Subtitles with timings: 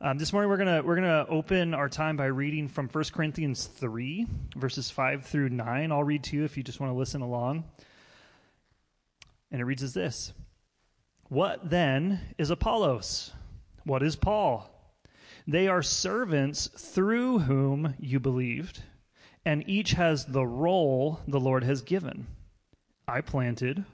[0.00, 3.66] Um, this morning we're gonna we're gonna open our time by reading from 1 Corinthians
[3.66, 5.92] three verses five through nine.
[5.92, 7.62] I'll read to you if you just want to listen along.
[9.52, 10.32] And it reads as this:
[11.28, 13.30] What then is Apollos?
[13.84, 14.68] What is Paul?
[15.46, 18.82] They are servants through whom you believed,
[19.44, 22.26] and each has the role the Lord has given.
[23.06, 23.84] I planted,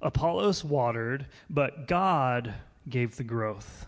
[0.00, 2.54] Apollos watered, but God
[2.88, 3.86] gave the growth.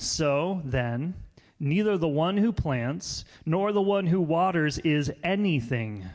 [0.00, 1.12] So then,
[1.58, 6.06] neither the one who plants nor the one who waters is anything,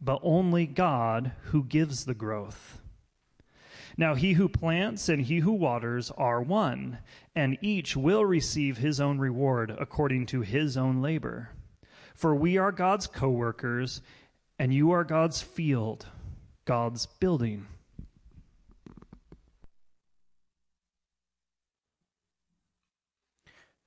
[0.00, 2.80] but only God who gives the growth.
[3.96, 6.98] Now, he who plants and he who waters are one,
[7.32, 11.50] and each will receive his own reward according to his own labor.
[12.16, 14.02] For we are God's co workers,
[14.58, 16.04] and you are God's field,
[16.64, 17.68] God's building.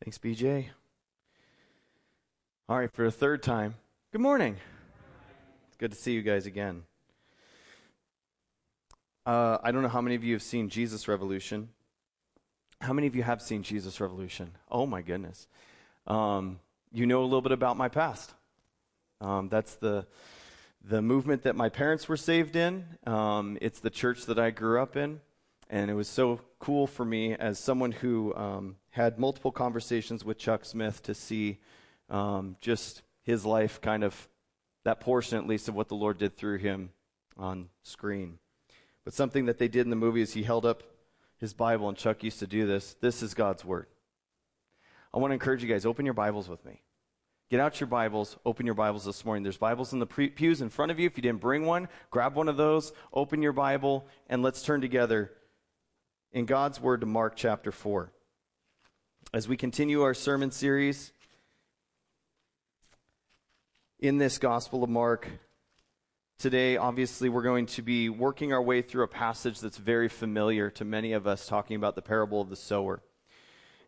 [0.04, 0.66] Thanks, BJ.
[2.68, 3.76] All right, for a third time,
[4.12, 4.58] good morning.
[5.70, 6.84] It's good to see you guys again.
[9.26, 11.70] Uh, I don't know how many of you have seen Jesus Revolution.
[12.82, 14.52] How many of you have seen Jesus Revolution?
[14.70, 15.48] Oh my goodness.
[16.06, 16.60] Um,
[16.92, 18.34] you know a little bit about my past.
[19.22, 20.06] Um, that's the
[20.84, 22.84] the movement that my parents were saved in.
[23.08, 25.22] Um, it's the church that I grew up in,
[25.70, 30.38] and it was so cool for me as someone who um, had multiple conversations with
[30.38, 31.58] Chuck Smith to see
[32.11, 34.30] um, just his life, kind of
[34.86, 36.91] that portion at least of what the Lord did through him
[37.36, 38.38] on screen.
[39.03, 40.83] But something that they did in the movie is he held up
[41.38, 42.95] his Bible, and Chuck used to do this.
[43.02, 43.88] This is God's Word.
[45.11, 46.83] I want to encourage you guys, open your Bibles with me.
[47.49, 49.41] Get out your Bibles, open your Bibles this morning.
[49.41, 51.08] There's Bibles in the pews in front of you.
[51.08, 54.81] If you didn't bring one, grab one of those, open your Bible, and let's turn
[54.81, 55.31] together
[56.31, 58.12] in God's Word to Mark chapter 4
[59.32, 61.14] as we continue our sermon series
[64.00, 65.28] in this Gospel of Mark.
[66.39, 70.70] Today, obviously, we're going to be working our way through a passage that's very familiar
[70.72, 73.02] to many of us, talking about the parable of the sower.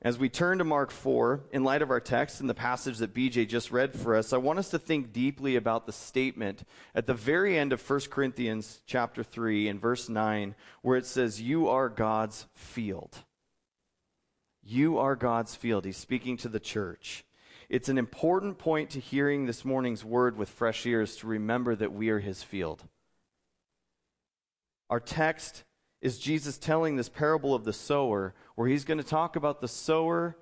[0.01, 3.13] As we turn to Mark 4, in light of our text and the passage that
[3.13, 6.63] BJ just read for us, I want us to think deeply about the statement
[6.93, 10.53] at the very end of 1 Corinthians chapter 3 in verse 9,
[10.83, 13.24] where it says, You are God's field.
[14.67, 15.85] You are God's field.
[15.85, 17.23] He's speaking to the church.
[17.69, 21.93] It's an important point to hearing this morning's word with fresh ears to remember that
[21.93, 22.83] we are his field.
[24.89, 25.63] Our text
[26.01, 29.67] is Jesus telling this parable of the sower, where he's going to talk about the
[29.67, 30.35] sower,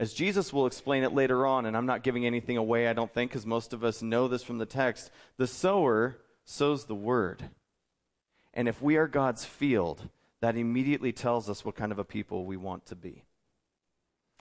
[0.00, 3.12] as Jesus will explain it later on, and I'm not giving anything away, I don't
[3.12, 5.10] think, because most of us know this from the text.
[5.36, 7.50] The sower sows the word.
[8.54, 10.08] And if we are God's field,
[10.40, 13.24] that immediately tells us what kind of a people we want to be.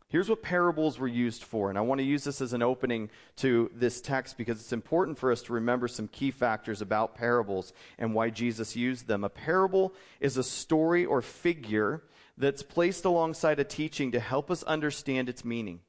[0.10, 3.10] Here's what parables were used for, and I want to use this as an opening
[3.38, 7.74] to this text because it's important for us to remember some key factors about parables
[7.98, 9.26] and why Jesus used them.
[9.26, 12.04] A parable is a story or figure
[12.38, 15.82] that's placed alongside a teaching to help us understand its meaning.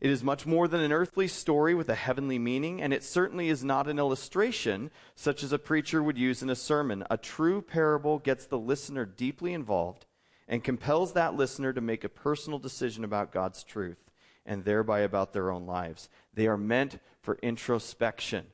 [0.00, 3.50] It is much more than an earthly story with a heavenly meaning, and it certainly
[3.50, 7.04] is not an illustration such as a preacher would use in a sermon.
[7.10, 10.06] A true parable gets the listener deeply involved
[10.50, 14.10] and compels that listener to make a personal decision about God's truth
[14.44, 16.08] and thereby about their own lives.
[16.34, 18.46] They are meant for introspection.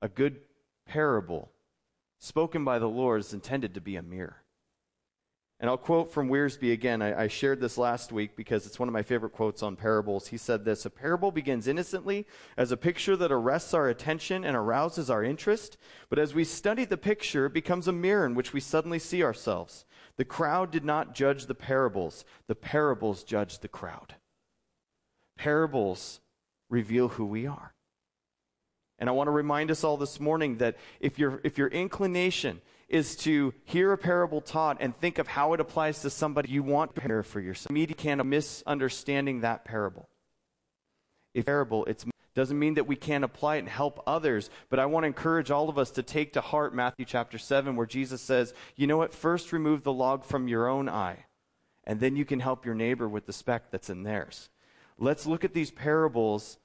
[0.00, 0.36] A good
[0.86, 1.50] parable
[2.18, 4.36] spoken by the Lord is intended to be a mirror.
[5.58, 7.00] And I'll quote from Wiersbe again.
[7.00, 10.26] I, I, shared this last week because it's one of my favorite quotes on parables.
[10.26, 12.26] He said this A parable begins innocently
[12.58, 15.78] as a picture that arrests our attention and arouses our interest.
[16.10, 19.22] But as we study the picture, it becomes a mirror in which we suddenly see
[19.22, 19.86] ourselves.
[20.18, 24.16] The crowd did not judge the parables, the parables judged the crowd.
[25.38, 26.20] Parables
[26.68, 27.72] reveal who we are.
[28.98, 32.60] And I want to remind us all this morning that if your, if your inclination
[32.88, 36.62] is to hear a parable taught and think of how it applies to somebody you
[36.62, 40.08] want to prepare for yourself, immediately can't misunderstanding that parable.
[41.34, 42.06] If parable, it's
[42.36, 45.50] doesn't mean that we can't apply it and help others, but I want to encourage
[45.50, 48.98] all of us to take to heart Matthew chapter 7, where Jesus says, You know
[48.98, 49.14] what?
[49.14, 51.24] First remove the log from your own eye,
[51.84, 54.50] and then you can help your neighbor with the speck that's in theirs.
[54.98, 56.58] Let's look at these parables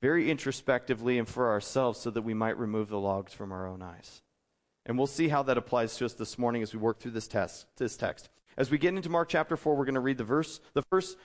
[0.00, 3.82] very introspectively and for ourselves so that we might remove the logs from our own
[3.82, 4.22] eyes.
[4.88, 7.28] And we'll see how that applies to us this morning as we work through this,
[7.28, 8.30] test, this text.
[8.56, 11.16] As we get into Mark chapter 4, we're going to read the verse, the first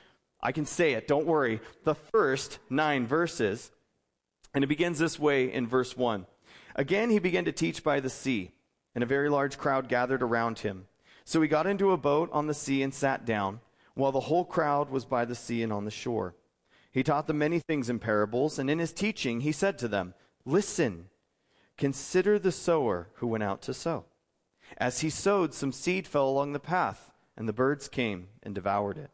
[0.44, 1.62] I can say it, don't worry.
[1.86, 3.72] The first nine verses.
[4.54, 6.28] And it begins this way in verse 1.
[6.76, 8.52] Again, he began to teach by the sea,
[8.94, 10.88] and a very large crowd gathered around him.
[11.24, 13.62] So he got into a boat on the sea and sat down,
[13.94, 16.36] while the whole crowd was by the sea and on the shore.
[16.92, 20.14] He taught them many things in parables, and in his teaching he said to them,
[20.46, 21.06] Listen,
[21.78, 24.06] consider the sower who went out to sow.
[24.78, 28.98] As he sowed, some seed fell along the path, and the birds came and devoured
[28.98, 29.12] it.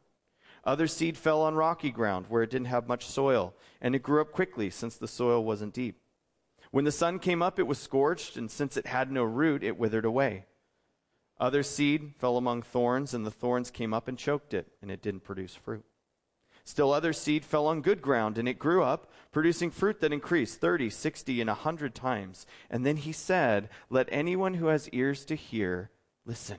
[0.63, 4.21] Other seed fell on rocky ground where it didn't have much soil, and it grew
[4.21, 6.01] up quickly since the soil wasn't deep.
[6.71, 9.79] When the sun came up, it was scorched, and since it had no root, it
[9.79, 10.45] withered away.
[11.39, 15.01] Other seed fell among thorns, and the thorns came up and choked it, and it
[15.01, 15.85] didn't produce fruit.
[16.63, 20.59] Still, other seed fell on good ground, and it grew up, producing fruit that increased
[20.59, 22.45] 30, 60, and a 100 times.
[22.69, 25.89] And then he said, Let anyone who has ears to hear
[26.25, 26.57] listen.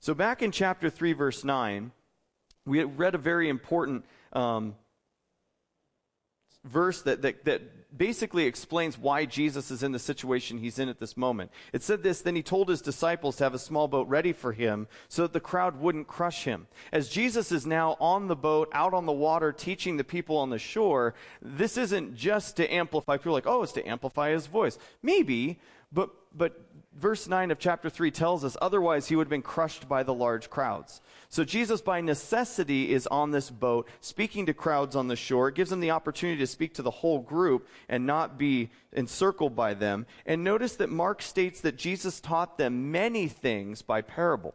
[0.00, 1.92] So, back in chapter 3, verse 9,
[2.66, 4.74] we read a very important um,
[6.64, 7.62] verse that, that, that
[7.96, 11.50] basically explains why Jesus is in the situation he's in at this moment.
[11.72, 14.52] It said this Then he told his disciples to have a small boat ready for
[14.52, 16.66] him so that the crowd wouldn't crush him.
[16.92, 20.50] As Jesus is now on the boat, out on the water, teaching the people on
[20.50, 23.16] the shore, this isn't just to amplify.
[23.16, 24.78] People like, oh, it's to amplify his voice.
[25.02, 25.60] Maybe,
[25.92, 29.88] but, but verse 9 of chapter 3 tells us otherwise he would have been crushed
[29.88, 31.00] by the large crowds.
[31.28, 35.48] So Jesus, by necessity, is on this boat speaking to crowds on the shore.
[35.48, 39.56] It gives them the opportunity to speak to the whole group and not be encircled
[39.56, 40.06] by them.
[40.26, 44.54] And notice that Mark states that Jesus taught them many things by parable.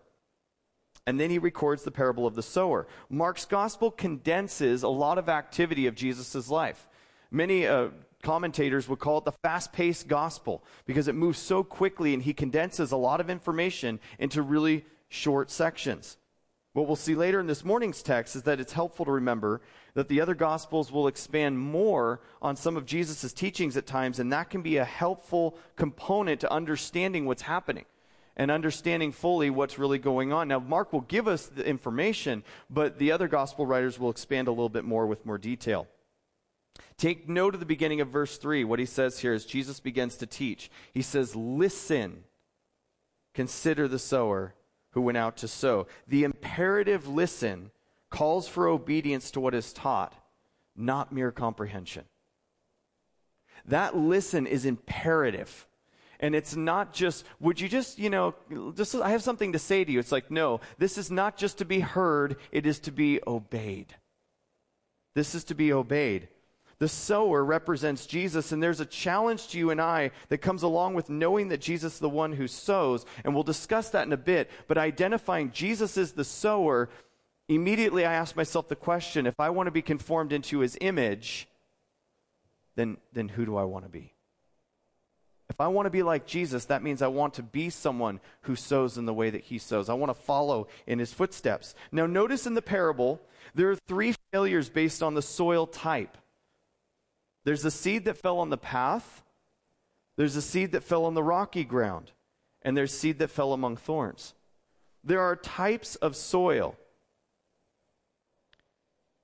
[1.08, 2.86] And then he records the parable of the sower.
[3.10, 6.88] Mark's gospel condenses a lot of activity of Jesus' life.
[7.32, 7.90] Many uh,
[8.24, 12.34] commentators would call it the fast paced gospel because it moves so quickly and he
[12.34, 16.18] condenses a lot of information into really short sections.
[16.74, 19.62] What we'll see later in this morning's text is that it's helpful to remember
[19.96, 24.32] that the other gospels will expand more on some of Jesus' teachings at times, and
[24.32, 27.86] that can be a helpful component to understanding what's happening
[28.36, 30.48] and understanding fully what's really going on.
[30.48, 34.52] Now, Mark will give us the information, but the other gospel writers will expand a
[34.52, 35.88] little bit more with more detail.
[36.98, 38.64] Take note of the beginning of verse 3.
[38.64, 40.70] What he says here as Jesus begins to teach.
[40.94, 42.24] He says, Listen,
[43.34, 44.56] consider the sower
[44.92, 45.88] who went out to sow.
[46.08, 47.72] The imperative listen
[48.10, 50.14] calls for obedience to what is taught,
[50.76, 52.06] not mere comprehension.
[53.66, 55.68] That listen is imperative.
[56.20, 58.34] And it's not just, would you just, you know,
[58.76, 60.00] just, I have something to say to you.
[60.00, 63.94] It's like, no, this is not just to be heard, it is to be obeyed.
[65.14, 66.28] This is to be obeyed.
[66.80, 70.94] The sower represents Jesus, and there's a challenge to you and I that comes along
[70.94, 74.18] with knowing that Jesus is the one who sows, and we'll discuss that in a
[74.18, 74.52] bit.
[74.68, 76.90] But identifying Jesus as the sower,
[77.50, 81.48] immediately I ask myself the question if I want to be conformed into his image,
[82.76, 84.14] then, then who do I want to be?
[85.50, 88.56] If I want to be like Jesus, that means I want to be someone who
[88.56, 89.90] sows in the way that he sows.
[89.90, 91.74] I want to follow in his footsteps.
[91.92, 93.20] Now, notice in the parable,
[93.56, 96.18] there are three failures based on the soil type.
[97.48, 99.24] There's a seed that fell on the path,
[100.18, 102.12] there's a seed that fell on the rocky ground,
[102.62, 104.34] and there's seed that fell among thorns.
[105.02, 106.76] There are types of soil.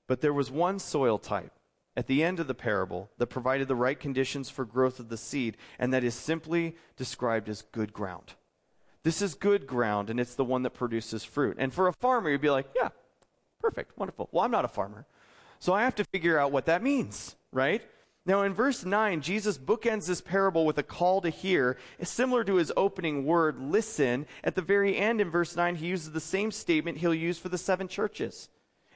[0.07, 1.51] But there was one soil type
[1.97, 5.17] at the end of the parable that provided the right conditions for growth of the
[5.17, 8.35] seed, and that is simply described as good ground.
[9.03, 11.57] This is good ground, and it's the one that produces fruit.
[11.59, 12.87] And for a farmer, you'd be like, yeah,
[13.59, 14.29] perfect, wonderful.
[14.31, 15.05] Well, I'm not a farmer.
[15.59, 17.81] So I have to figure out what that means, right?
[18.25, 22.55] Now, in verse 9, Jesus bookends this parable with a call to hear, similar to
[22.55, 24.27] his opening word, listen.
[24.45, 27.49] At the very end, in verse 9, he uses the same statement he'll use for
[27.49, 28.47] the seven churches.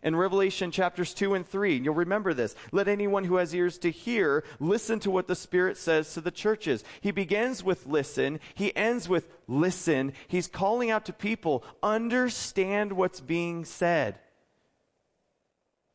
[0.02, 2.56] In Revelation chapters 2 and 3, you'll remember this.
[2.72, 6.32] Let anyone who has ears to hear listen to what the Spirit says to the
[6.32, 6.86] churches.
[7.02, 10.14] He begins with listen, he ends with listen.
[10.30, 14.20] He's calling out to people, understand what's being said.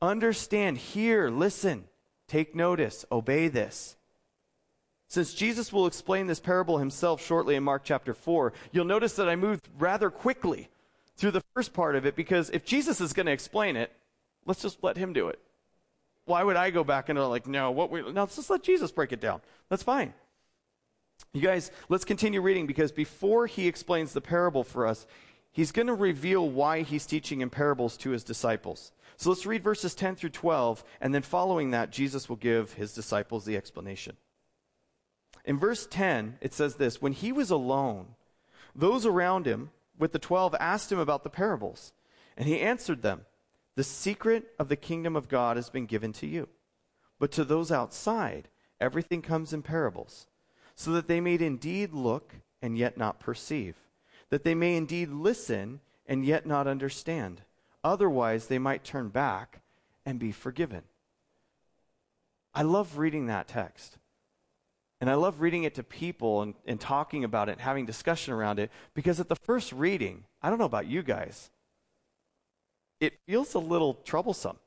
[0.02, 1.84] Understand, hear, listen.
[2.32, 3.94] Take notice, obey this.
[5.06, 9.28] Since Jesus will explain this parable himself shortly in Mark chapter 4, you'll notice that
[9.28, 10.70] I moved rather quickly
[11.18, 13.92] through the first part of it because if Jesus is going to explain it,
[14.46, 15.40] let's just let him do it.
[16.24, 18.90] Why would I go back and like, no, what we, no, let's just let Jesus
[18.90, 19.42] break it down.
[19.68, 20.14] That's fine.
[21.34, 25.06] You guys, let's continue reading because before he explains the parable for us,
[25.52, 28.92] he's going to reveal why he's teaching in parables to his disciples.
[29.16, 32.92] So let's read verses 10 through 12, and then following that, Jesus will give his
[32.92, 34.16] disciples the explanation.
[35.44, 38.14] In verse 10, it says this When he was alone,
[38.74, 41.92] those around him with the twelve asked him about the parables.
[42.36, 43.26] And he answered them
[43.76, 46.48] The secret of the kingdom of God has been given to you.
[47.18, 48.48] But to those outside,
[48.80, 50.26] everything comes in parables,
[50.74, 53.76] so that they may indeed look and yet not perceive,
[54.32, 57.42] that they may indeed listen and yet not understand
[57.84, 59.60] Otherwise, they might turn back
[60.06, 60.82] and be forgiven.
[62.54, 63.98] I love reading that text.
[65.00, 68.60] And I love reading it to people and, and talking about it, having discussion around
[68.60, 71.50] it, because at the first reading, I don't know about you guys,
[73.00, 74.58] it feels a little troublesome.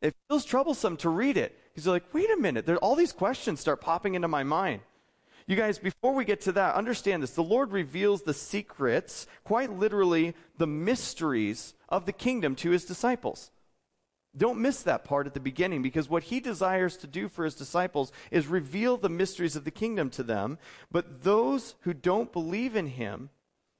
[0.00, 3.12] It feels troublesome to read it because you're like, wait a minute, there, all these
[3.12, 4.80] questions start popping into my mind.
[5.46, 7.32] You guys, before we get to that, understand this.
[7.32, 13.50] The Lord reveals the secrets, quite literally, the mysteries of the kingdom to his disciples.
[14.36, 17.54] Don't miss that part at the beginning because what he desires to do for his
[17.54, 20.58] disciples is reveal the mysteries of the kingdom to them.
[20.90, 23.28] But those who don't believe in him,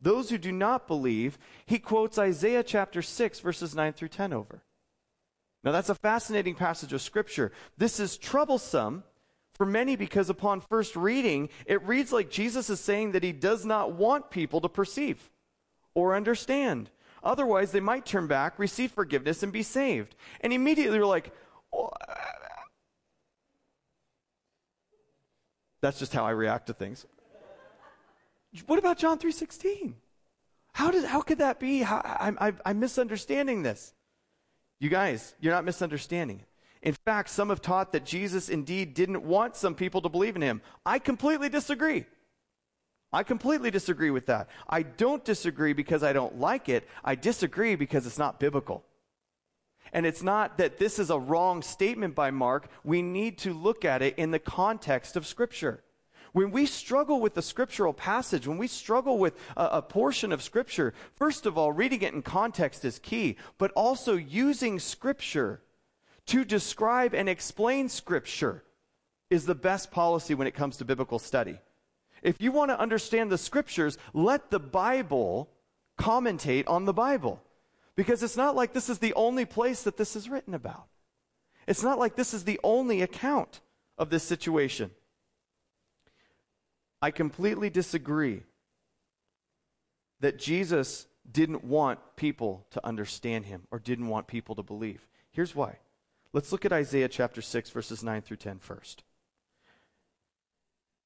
[0.01, 4.63] those who do not believe, he quotes Isaiah chapter 6, verses 9 through 10 over.
[5.65, 7.53] Now, that's a fascinating passage of scripture.
[7.79, 9.05] This is troublesome
[9.55, 13.65] for many because upon first reading, it reads like Jesus is saying that he does
[13.65, 15.31] not want people to perceive
[15.95, 16.91] or understand
[17.23, 20.17] Otherwise, they might turn back, receive forgiveness, and be saved.
[20.41, 21.33] And immediately we're like,
[21.73, 21.91] oh.
[25.81, 27.07] that's just how I react to things.
[28.67, 29.95] What about John 3.16?
[30.73, 31.83] How, does, how could that be?
[31.83, 33.95] How, I, I'm misunderstanding this.
[34.81, 36.47] You guys, you're not misunderstanding it.
[36.83, 40.43] In fact, some have taught that Jesus indeed didn't want some people to believe in
[40.43, 40.63] him.
[40.85, 42.07] I completely disagree.
[43.13, 44.49] I completely disagree with that.
[44.69, 46.89] I don't disagree because I don't like it.
[47.05, 48.85] I disagree because it's not biblical.
[49.93, 52.69] And it's not that this is a wrong statement by Mark.
[52.83, 55.85] We need to look at it in the context of Scripture.
[56.33, 60.43] When we struggle with the scriptural passage, when we struggle with a, a, portion of
[60.43, 65.61] Scripture, first of all, reading it in context is key, but also using Scripture
[66.27, 68.63] to describe and explain Scripture
[69.31, 71.59] is the best policy when it comes to biblical study.
[72.23, 75.51] If you want to understand the scriptures, let the Bible
[75.99, 77.43] commentate on the Bible.
[77.97, 80.87] Because it's not like this is the only place that this is written about.
[81.67, 83.61] It's not like this is the only account
[83.99, 84.91] of this situation.
[87.01, 88.43] I completely disagree
[90.21, 95.07] that Jesus didn't want people to understand him or didn't want people to believe.
[95.31, 95.79] Here's why.
[96.33, 99.05] Let's look at Isaiah chapter 6, verses 9 through 10 first.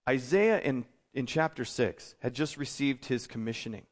[0.08, 0.84] Isaiah in
[1.16, 3.86] in chapter 6 had just received his commissioning.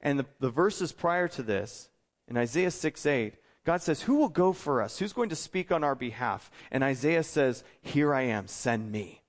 [0.00, 1.90] And the, the verses prior to this,
[2.26, 3.34] in Isaiah 6 8,
[3.66, 4.98] God says, Who will go for us?
[4.98, 6.50] Who's going to speak on our behalf?
[6.70, 9.22] And Isaiah says, Here I am, send me.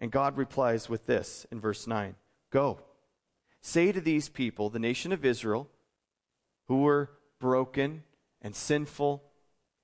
[0.00, 2.16] And God replies with this in verse 9
[2.50, 2.80] Go,
[3.60, 5.68] say to these people, the nation of Israel,
[6.66, 8.02] who were broken
[8.42, 9.22] and sinful,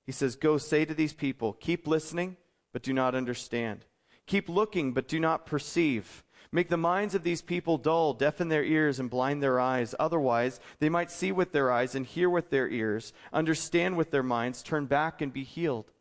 [0.05, 2.37] He says, Go, say to these people, keep listening,
[2.73, 3.85] but do not understand.
[4.27, 6.23] Keep looking, but do not perceive.
[6.51, 9.93] Make the minds of these people dull, deafen their ears, and blind their eyes.
[9.99, 14.23] Otherwise, they might see with their eyes and hear with their ears, understand with their
[14.23, 15.91] minds, turn back and be healed.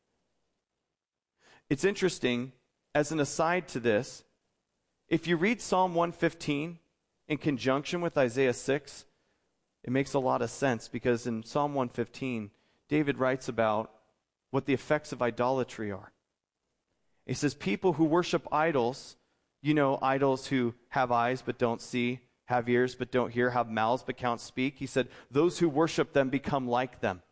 [1.68, 2.52] It's interesting,
[2.94, 4.24] as an aside to this,
[5.08, 6.78] if you read Psalm 115
[7.28, 9.04] in conjunction with Isaiah 6,
[9.88, 12.50] it makes a lot of sense because in Psalm 115,
[12.90, 13.90] David writes about
[14.50, 16.12] what the effects of idolatry are.
[17.24, 19.16] He says, People who worship idols,
[19.62, 23.70] you know, idols who have eyes but don't see, have ears but don't hear, have
[23.70, 24.76] mouths but can't speak.
[24.76, 27.22] He said, Those who worship them become like them.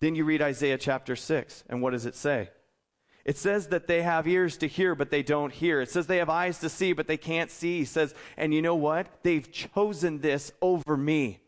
[0.00, 2.50] Then you read Isaiah chapter 6, and what does it say?
[3.26, 5.80] It says that they have ears to hear, but they don't hear.
[5.80, 7.80] It says they have eyes to see, but they can't see.
[7.80, 9.08] He says, and you know what?
[9.24, 11.40] They've chosen this over me.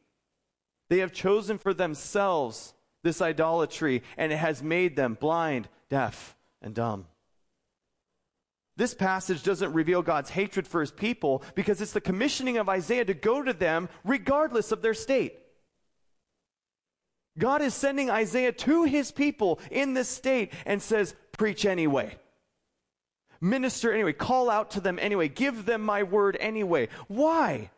[0.91, 6.75] They have chosen for themselves this idolatry, and it has made them blind, deaf, and
[6.75, 7.07] dumb.
[8.77, 13.05] This passage doesn't reveal God's hatred for his people because it's the commissioning of Isaiah
[13.05, 15.35] to go to them regardless of their state.
[17.39, 22.19] God is sending Isaiah to his people in this state and says, Preach anyway.
[23.41, 24.13] Minister anyway.
[24.13, 25.29] Call out to them anyway.
[25.29, 26.89] Give them my word anyway.
[27.07, 27.71] Why?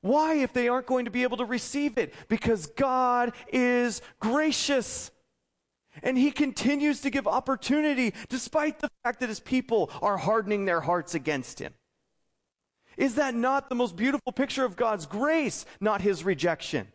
[0.00, 2.14] Why, if they aren't going to be able to receive it?
[2.28, 5.10] Because God is gracious.
[6.02, 10.80] And he continues to give opportunity despite the fact that his people are hardening their
[10.80, 11.74] hearts against him.
[12.96, 16.88] Is that not the most beautiful picture of God's grace, not his rejection?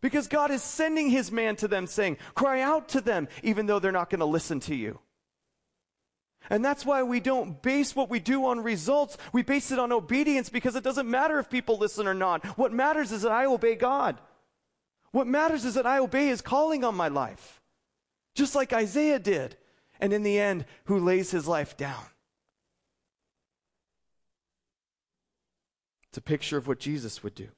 [0.00, 3.78] Because God is sending his man to them saying, cry out to them, even though
[3.78, 4.98] they're not going to listen to you.
[6.50, 9.16] And that's why we don't base what we do on results.
[9.32, 12.44] We base it on obedience because it doesn't matter if people listen or not.
[12.58, 14.20] What matters is that I obey God.
[15.12, 17.60] What matters is that I obey his calling on my life
[18.34, 19.56] just like Isaiah did.
[20.00, 22.04] And in the end, who lays his life down.
[26.08, 27.48] It's a picture of what Jesus would do.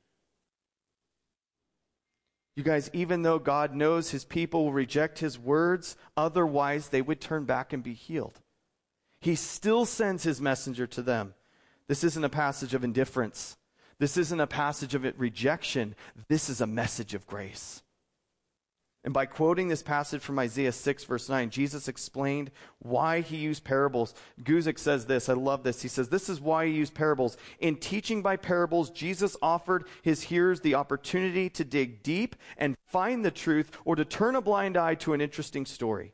[2.55, 7.21] You guys, even though God knows his people will reject his words, otherwise they would
[7.21, 8.41] turn back and be healed.
[9.27, 11.35] He still sends his messenger to them.
[11.89, 13.57] This isn't a passage of indifference.
[13.99, 15.97] This isn't a passage of rejection.
[16.29, 17.83] This is a message of grace.
[19.03, 23.65] And by quoting this passage from Isaiah 6, verse 9, Jesus explained why he used
[23.65, 24.15] parables.
[24.41, 25.83] Guzik says this, I love this.
[25.83, 27.37] He says, This is why he used parables.
[27.59, 33.25] In teaching by parables, Jesus offered his hearers the opportunity to dig deep and find
[33.25, 36.13] the truth or to turn a blind eye to an interesting story.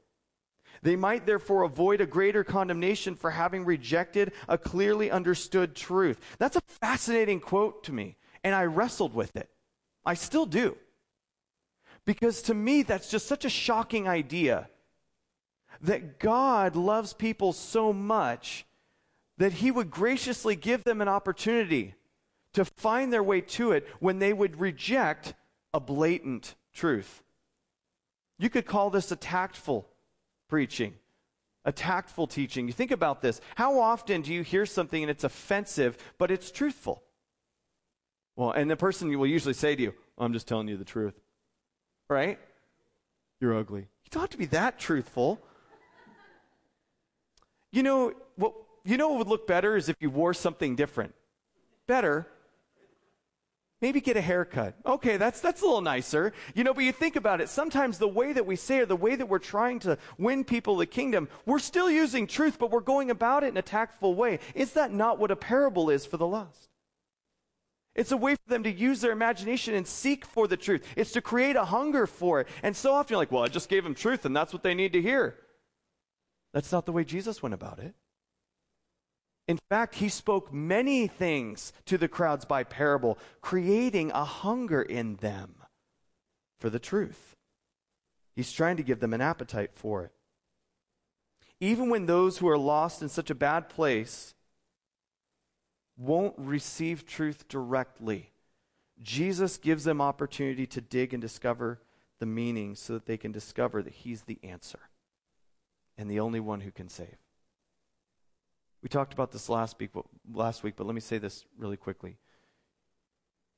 [0.82, 6.20] They might therefore avoid a greater condemnation for having rejected a clearly understood truth.
[6.38, 9.48] That's a fascinating quote to me, and I wrestled with it.
[10.04, 10.76] I still do.
[12.04, 14.68] Because to me, that's just such a shocking idea
[15.82, 18.66] that God loves people so much
[19.38, 21.94] that he would graciously give them an opportunity
[22.54, 25.34] to find their way to it when they would reject
[25.72, 27.22] a blatant truth.
[28.38, 29.88] You could call this a tactful
[30.52, 30.92] preaching,
[31.64, 32.66] a tactful teaching.
[32.66, 33.40] You think about this.
[33.54, 37.02] How often do you hear something and it's offensive, but it's truthful?
[38.36, 41.14] Well, and the person will usually say to you, I'm just telling you the truth
[42.12, 42.38] right?
[43.40, 43.80] You're ugly.
[43.80, 45.40] You don't have to be that truthful.
[47.72, 48.52] You know what?
[48.84, 51.14] You know what would look better is if you wore something different.
[51.86, 52.26] Better.
[53.82, 54.76] Maybe get a haircut.
[54.86, 56.32] Okay, that's that's a little nicer.
[56.54, 58.94] You know, but you think about it, sometimes the way that we say or the
[58.94, 62.80] way that we're trying to win people the kingdom, we're still using truth, but we're
[62.80, 64.38] going about it in a tactful way.
[64.54, 66.68] Is that not what a parable is for the lost?
[67.96, 70.86] It's a way for them to use their imagination and seek for the truth.
[70.96, 72.48] It's to create a hunger for it.
[72.62, 74.74] And so often you're like, well, I just gave them truth and that's what they
[74.74, 75.36] need to hear.
[76.54, 77.94] That's not the way Jesus went about it.
[79.52, 85.16] In fact, he spoke many things to the crowds by parable, creating a hunger in
[85.16, 85.56] them
[86.58, 87.36] for the truth.
[88.34, 90.12] He's trying to give them an appetite for it.
[91.60, 94.32] Even when those who are lost in such a bad place
[95.98, 98.30] won't receive truth directly.
[99.02, 101.82] Jesus gives them opportunity to dig and discover
[102.20, 104.88] the meaning so that they can discover that He's the answer
[105.98, 107.21] and the only one who can save.
[108.82, 111.76] We talked about this last week, but, last week, but let me say this really
[111.76, 112.18] quickly.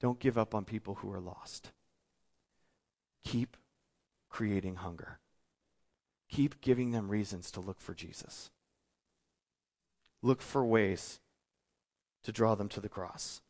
[0.01, 1.73] Don't give up on people who are lost.
[3.25, 3.57] Keep
[4.29, 5.19] creating hunger.
[6.29, 8.51] Keep giving them reasons to look for Jesus.
[10.23, 11.21] Look for ways
[12.25, 13.41] to draw them to the cross.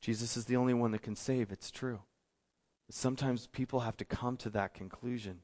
[0.00, 2.00] Jesus is the only one that can save, it's true.
[2.86, 5.40] But sometimes people have to come to that conclusion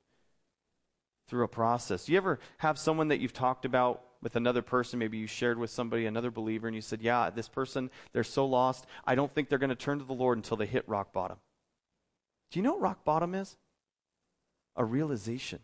[1.29, 2.09] through a process.
[2.09, 5.71] You ever have someone that you've talked about with another person, maybe you shared with
[5.71, 9.49] somebody, another believer, and you said, Yeah, this person, they're so lost, I don't think
[9.49, 11.39] they're going to turn to the Lord until they hit rock bottom.
[12.51, 13.57] Do you know what rock bottom is?
[14.77, 15.61] A realization.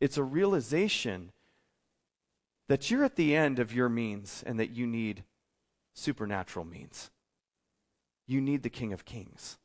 [0.00, 1.32] It's a realization
[2.68, 5.24] that you're at the end of your means and that you need
[5.94, 7.10] supernatural means.
[8.26, 9.58] You need the King of Kings.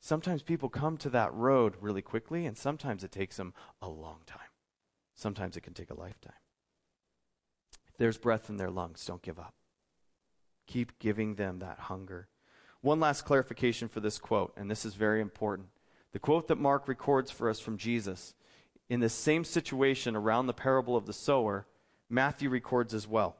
[0.00, 4.20] Sometimes people come to that road really quickly, and sometimes it takes them a long
[4.26, 4.40] time.
[5.16, 6.32] Sometimes it can take a lifetime.
[7.88, 9.54] If there's breath in their lungs, don't give up.
[10.66, 12.28] Keep giving them that hunger.
[12.82, 15.68] One last clarification for this quote, and this is very important.
[16.12, 18.34] The quote that Mark records for us from Jesus
[18.88, 21.66] in the same situation around the parable of the sower
[22.08, 23.36] Matthew records as well.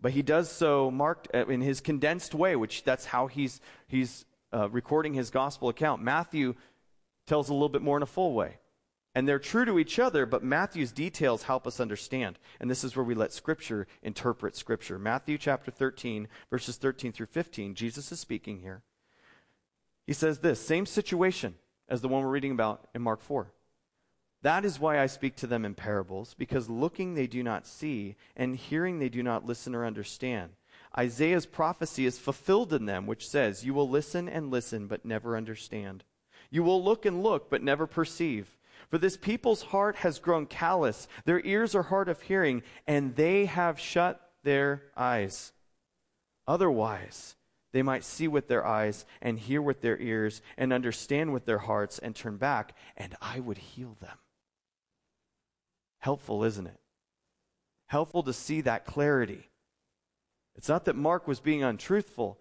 [0.00, 4.26] But he does so marked uh, in his condensed way, which that's how he's, he's
[4.52, 6.02] uh, recording his gospel account.
[6.02, 6.54] Matthew
[7.26, 8.58] tells a little bit more in a full way.
[9.14, 12.38] And they're true to each other, but Matthew's details help us understand.
[12.58, 14.98] And this is where we let Scripture interpret Scripture.
[14.98, 18.82] Matthew chapter 13, verses 13 through 15, Jesus is speaking here.
[20.06, 21.54] He says this same situation
[21.88, 23.52] as the one we're reading about in Mark 4.
[24.42, 28.16] That is why I speak to them in parables, because looking they do not see,
[28.36, 30.50] and hearing they do not listen or understand.
[30.98, 35.36] Isaiah's prophecy is fulfilled in them, which says, You will listen and listen, but never
[35.36, 36.04] understand.
[36.50, 38.58] You will look and look, but never perceive.
[38.90, 43.46] For this people's heart has grown callous, their ears are hard of hearing, and they
[43.46, 45.52] have shut their eyes.
[46.46, 47.36] Otherwise,
[47.72, 51.58] they might see with their eyes, and hear with their ears, and understand with their
[51.58, 54.18] hearts, and turn back, and I would heal them.
[55.98, 56.78] Helpful, isn't it?
[57.86, 59.48] Helpful to see that clarity.
[60.54, 62.38] It's not that Mark was being untruthful,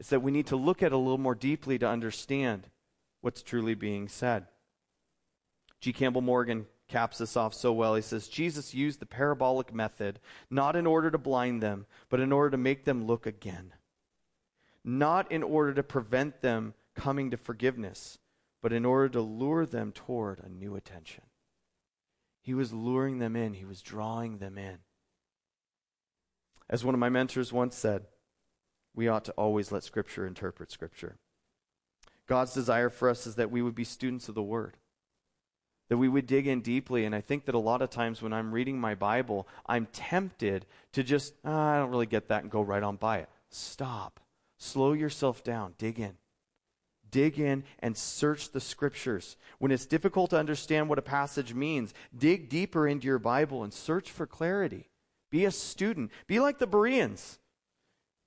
[0.00, 2.68] it's that we need to look at it a little more deeply to understand
[3.20, 4.46] what's truly being said.
[5.84, 5.92] G.
[5.92, 7.94] Campbell Morgan caps this off so well.
[7.94, 10.18] He says, Jesus used the parabolic method
[10.48, 13.74] not in order to blind them, but in order to make them look again.
[14.82, 18.18] Not in order to prevent them coming to forgiveness,
[18.62, 21.24] but in order to lure them toward a new attention.
[22.40, 24.78] He was luring them in, he was drawing them in.
[26.70, 28.06] As one of my mentors once said,
[28.94, 31.18] we ought to always let Scripture interpret Scripture.
[32.26, 34.78] God's desire for us is that we would be students of the Word,
[35.88, 37.04] that we would dig in deeply.
[37.04, 40.66] And I think that a lot of times when I'm reading my Bible, I'm tempted
[40.92, 43.28] to just, oh, I don't really get that, and go right on by it.
[43.50, 44.20] Stop.
[44.58, 45.74] Slow yourself down.
[45.78, 46.16] Dig in.
[47.10, 49.36] Dig in and search the scriptures.
[49.58, 53.72] When it's difficult to understand what a passage means, dig deeper into your Bible and
[53.72, 54.90] search for clarity.
[55.30, 56.10] Be a student.
[56.26, 57.38] Be like the Bereans.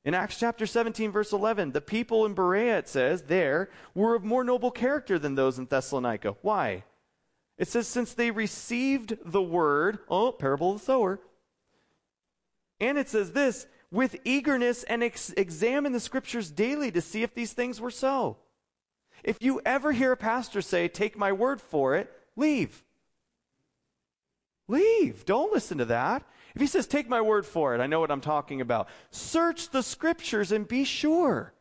[0.06, 4.24] In Acts chapter 17, verse 11, the people in Berea, it says, there were of
[4.24, 6.38] more noble character than those in Thessalonica.
[6.41, 6.86] Why?
[7.58, 11.20] It says, since they received the word, oh, parable of the sower.
[12.80, 17.34] And it says this, with eagerness and ex- examine the scriptures daily to see if
[17.34, 18.38] these things were so.
[19.24, 22.84] If you ever hear a pastor say, take my word for it, leave.
[24.67, 25.26] Leave.
[25.26, 26.24] Don't listen to that.
[26.54, 28.88] If he says, take my word for it, I know what I'm talking about.
[29.12, 31.54] Search the scriptures and be sure.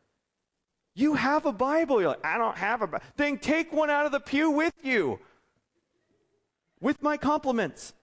[0.94, 2.00] You have a Bible.
[2.00, 3.04] You're like, I don't have a Bible.
[3.16, 5.20] Then take one out of the pew with you.
[6.80, 7.94] With my compliments.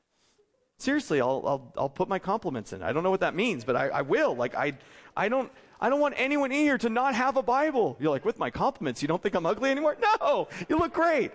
[0.78, 2.82] Seriously, I'll, I'll, I'll put my compliments in.
[2.82, 4.36] I don't know what that means, but I, I will.
[4.36, 4.74] Like, I,
[5.16, 7.96] I don't, I don't want anyone in here to not have a Bible.
[8.00, 9.98] You're like, with my compliments, you don't think I'm ugly anymore?
[10.02, 11.32] No, you look great.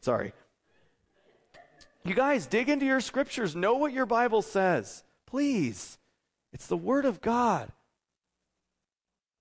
[0.00, 0.32] Sorry.
[2.04, 3.54] You guys, dig into your scriptures.
[3.54, 5.04] Know what your Bible says.
[5.26, 5.98] Please.
[6.52, 7.70] It's the Word of God.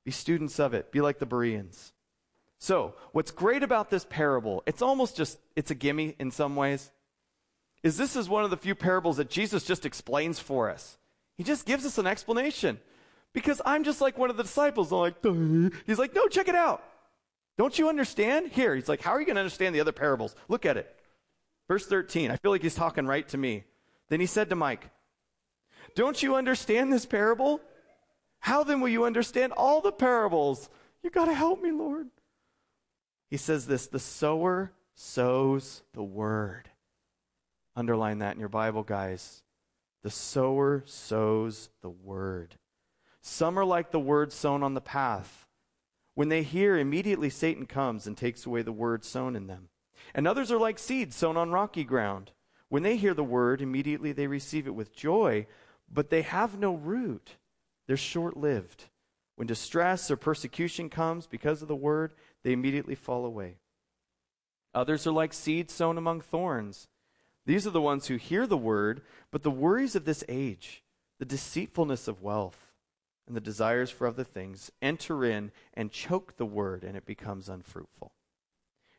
[0.03, 0.91] Be students of it.
[0.91, 1.93] Be like the Bereans.
[2.59, 6.91] So, what's great about this parable, it's almost just, it's a gimme in some ways,
[7.83, 10.97] is this is one of the few parables that Jesus just explains for us.
[11.37, 12.79] He just gives us an explanation.
[13.33, 14.91] Because I'm just like one of the disciples.
[14.91, 15.69] I'm like, Duh.
[15.85, 16.83] he's like, no, check it out.
[17.57, 18.51] Don't you understand?
[18.51, 20.35] Here, he's like, how are you going to understand the other parables?
[20.47, 20.93] Look at it.
[21.67, 23.63] Verse 13, I feel like he's talking right to me.
[24.09, 24.89] Then he said to Mike,
[25.95, 27.61] Don't you understand this parable?
[28.39, 30.69] How then will you understand all the parables?
[31.03, 32.07] You got to help me, Lord.
[33.29, 36.70] He says this the sower sows the word.
[37.75, 39.43] Underline that in your Bible, guys.
[40.03, 42.55] The sower sows the word.
[43.21, 45.47] Some are like the word sown on the path.
[46.15, 49.69] When they hear, immediately Satan comes and takes away the word sown in them.
[50.13, 52.31] And others are like seeds sown on rocky ground.
[52.67, 55.45] When they hear the word, immediately they receive it with joy,
[55.91, 57.35] but they have no root.
[57.87, 58.85] They're short lived.
[59.35, 63.57] When distress or persecution comes because of the word, they immediately fall away.
[64.73, 66.87] Others are like seeds sown among thorns.
[67.51, 70.85] These are the ones who hear the word, but the worries of this age,
[71.19, 72.71] the deceitfulness of wealth,
[73.27, 77.49] and the desires for other things enter in and choke the word, and it becomes
[77.49, 78.13] unfruitful.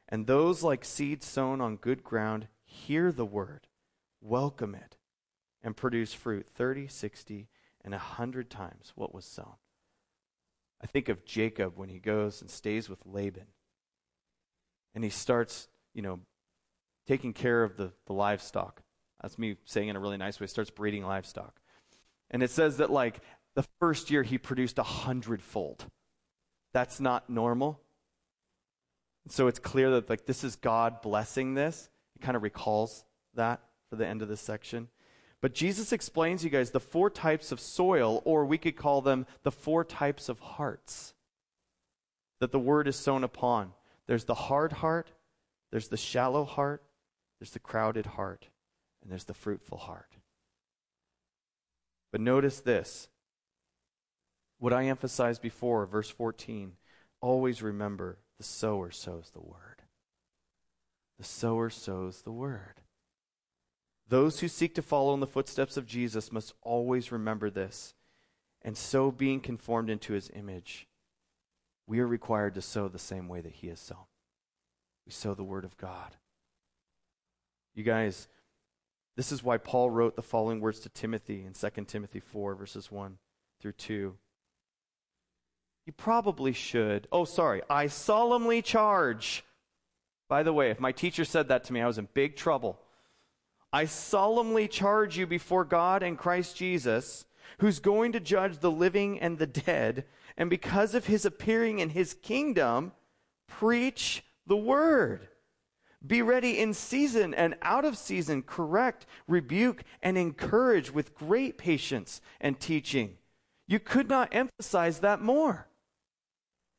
[0.07, 3.69] And those like seeds sown on good ground hear the word,
[4.21, 4.99] welcome it,
[5.63, 7.49] and produce fruit 30, 60,
[7.83, 9.55] and a 100 times what was sown.
[10.79, 13.47] I think of Jacob when he goes and stays with Laban.
[14.95, 16.21] And he starts, you know,
[17.07, 18.83] taking care of the, the livestock.
[19.21, 20.47] That's me saying in a really nice way.
[20.47, 21.61] Starts breeding livestock.
[22.31, 23.21] And it says that, like,
[23.55, 25.87] the first year he produced a hundredfold.
[26.73, 27.81] That's not normal.
[29.29, 31.89] So it's clear that like this is God blessing this.
[32.17, 34.89] It kind of recalls that for the end of this section.
[35.41, 39.27] But Jesus explains, you guys, the four types of soil, or we could call them
[39.43, 41.15] the four types of hearts
[42.39, 43.73] that the word is sown upon.
[44.07, 45.11] There's the hard heart,
[45.71, 46.83] there's the shallow heart,
[47.43, 48.51] there's the crowded heart,
[49.03, 50.15] and there's the fruitful heart.
[52.13, 53.09] But notice this.
[54.61, 56.75] What I emphasized before, verse 14,
[57.21, 59.83] always remember the sower sows the word.
[61.19, 62.81] The sower sows the word.
[64.09, 67.93] Those who seek to follow in the footsteps of Jesus must always remember this.
[68.65, 70.87] And so, being conformed into his image,
[71.89, 74.07] we are required to sow the same way that he has sown.
[75.05, 76.19] We sow the word of God.
[77.75, 78.29] You guys,
[79.17, 82.91] this is why Paul wrote the following words to Timothy in 2 Timothy 4, verses
[82.91, 83.19] 1
[83.61, 84.15] through 2.
[85.85, 87.09] You probably should.
[87.11, 87.63] Oh, sorry.
[87.69, 89.45] I solemnly charge.
[90.29, 92.79] By the way, if my teacher said that to me, I was in big trouble.
[93.73, 97.25] I solemnly charge you before God and Christ Jesus,
[97.59, 100.05] who's going to judge the living and the dead,
[100.37, 102.93] and because of his appearing in his kingdom,
[103.47, 105.29] preach the word.
[106.05, 112.21] Be ready in season and out of season, correct, rebuke, and encourage with great patience
[112.41, 113.19] and teaching.
[113.69, 115.69] You could not emphasize that more.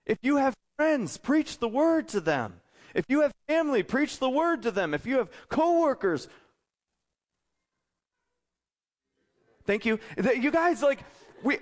[0.05, 2.59] If you have friends, preach the word to them.
[2.93, 4.93] If you have family, preach the word to them.
[4.93, 6.27] If you have coworkers,
[9.65, 9.99] thank you.
[10.17, 10.99] You guys, like,
[11.43, 11.59] we.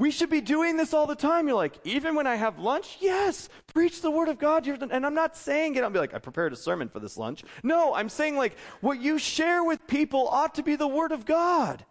[0.00, 1.46] We should be doing this all the time.
[1.46, 4.66] You're like, even when I have lunch, yes, preach the word of God.
[4.66, 7.44] And I'm not saying it, I'll be like, I prepared a sermon for this lunch.
[7.62, 11.26] No, I'm saying like, what you share with people ought to be the word of
[11.26, 11.84] God.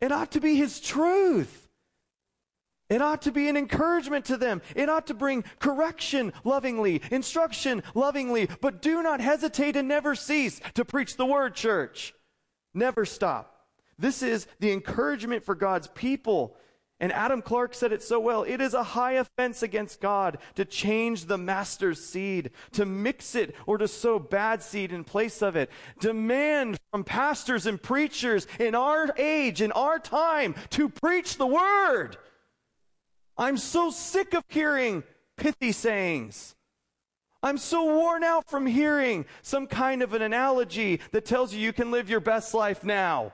[0.00, 1.68] It ought to be his truth.
[2.88, 4.62] It ought to be an encouragement to them.
[4.74, 10.62] It ought to bring correction lovingly, instruction lovingly, but do not hesitate and never cease
[10.74, 12.14] to preach the word, church.
[12.72, 13.66] Never stop.
[13.98, 16.56] This is the encouragement for God's people
[17.02, 18.44] and Adam Clarke said it so well.
[18.44, 23.56] It is a high offense against God to change the master's seed, to mix it,
[23.66, 25.68] or to sow bad seed in place of it.
[25.98, 32.16] Demand from pastors and preachers in our age, in our time, to preach the word.
[33.36, 35.02] I'm so sick of hearing
[35.36, 36.54] pithy sayings.
[37.42, 41.72] I'm so worn out from hearing some kind of an analogy that tells you you
[41.72, 43.32] can live your best life now.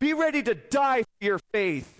[0.00, 1.97] Be ready to die for your faith.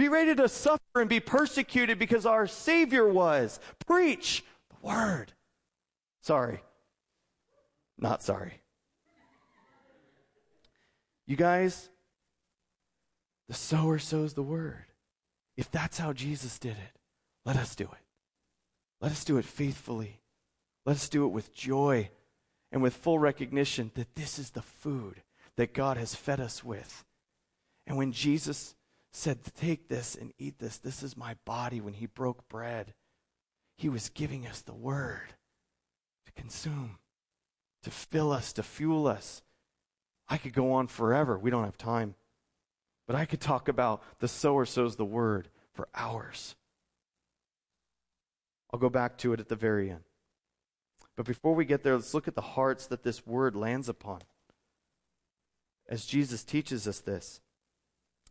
[0.00, 3.60] Be ready to suffer and be persecuted because our Savior was.
[3.86, 5.34] Preach the word.
[6.22, 6.62] Sorry.
[7.98, 8.62] Not sorry.
[11.26, 11.90] You guys,
[13.46, 14.86] the sower sows the word.
[15.58, 16.98] If that's how Jesus did it,
[17.44, 18.04] let us do it.
[19.02, 20.20] Let us do it faithfully.
[20.86, 22.08] Let us do it with joy
[22.72, 25.16] and with full recognition that this is the food
[25.56, 27.04] that God has fed us with.
[27.86, 28.74] And when Jesus
[29.12, 30.78] said, Take this and eat this.
[30.78, 32.94] This is my body when he broke bread.
[33.76, 35.34] He was giving us the word
[36.26, 36.98] to consume,
[37.82, 39.42] to fill us, to fuel us.
[40.28, 41.38] I could go on forever.
[41.38, 42.14] We don't have time.
[43.06, 46.54] But I could talk about the sower sows the word for hours.
[48.72, 50.04] I'll go back to it at the very end.
[51.16, 54.20] But before we get there, let's look at the hearts that this word lands upon.
[55.88, 57.40] As Jesus teaches us this,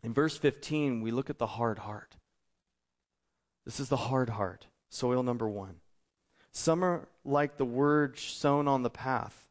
[0.02, 2.16] in verse 15, we look at the hard heart.
[3.64, 5.76] This is the hard heart, soil number one.
[6.52, 9.48] Some are like the word sown on the path.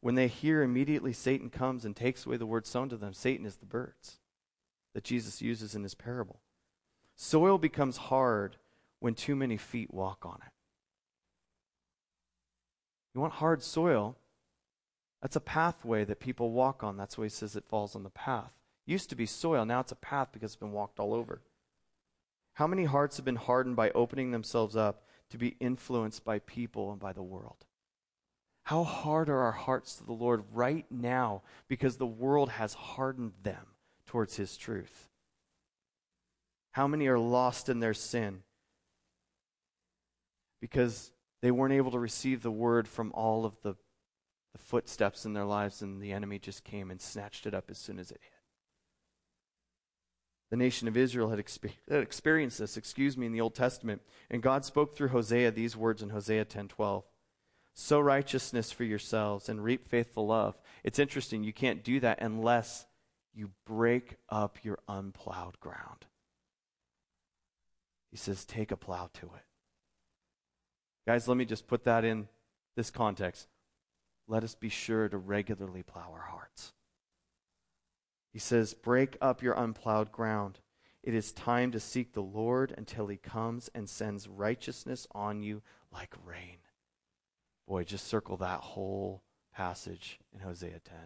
[0.00, 3.12] When they hear, immediately Satan comes and takes away the word sown to them.
[3.12, 4.18] Satan is the birds
[4.94, 6.40] that Jesus uses in his parable.
[7.16, 8.56] Soil becomes hard
[9.00, 10.52] when too many feet walk on it.
[13.14, 14.16] You want hard soil?
[15.22, 16.96] That's a pathway that people walk on.
[16.96, 18.52] That's why he says it falls on the path.
[18.86, 21.42] Used to be soil, now it's a path because it's been walked all over.
[22.54, 26.92] How many hearts have been hardened by opening themselves up to be influenced by people
[26.92, 27.66] and by the world?
[28.62, 33.32] How hard are our hearts to the Lord right now because the world has hardened
[33.42, 33.66] them
[34.06, 35.08] towards His truth?
[36.72, 38.42] How many are lost in their sin
[40.60, 43.74] because they weren't able to receive the word from all of the,
[44.52, 47.78] the footsteps in their lives and the enemy just came and snatched it up as
[47.78, 48.35] soon as it hit?
[50.50, 51.42] The nation of Israel had,
[51.88, 54.02] had experienced this, excuse me, in the Old Testament.
[54.30, 57.02] And God spoke through Hosea these words in Hosea 10:12.
[57.74, 60.56] Sow righteousness for yourselves and reap faithful love.
[60.82, 62.86] It's interesting, you can't do that unless
[63.34, 66.06] you break up your unplowed ground.
[68.10, 69.44] He says, take a plow to it.
[71.06, 72.28] Guys, let me just put that in
[72.76, 73.46] this context.
[74.26, 76.72] Let us be sure to regularly plow our hearts.
[78.36, 80.58] He says, Break up your unplowed ground.
[81.02, 85.62] It is time to seek the Lord until he comes and sends righteousness on you
[85.90, 86.58] like rain.
[87.66, 89.22] Boy, just circle that whole
[89.54, 90.98] passage in Hosea 10.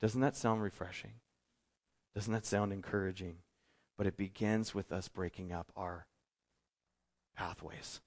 [0.00, 1.16] Doesn't that sound refreshing?
[2.14, 3.40] Doesn't that sound encouraging?
[3.98, 6.06] But it begins with us breaking up our
[7.36, 8.00] pathways.